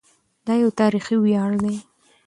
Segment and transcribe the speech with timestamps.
[0.45, 1.75] دا یو تاریخي ویاړ دی.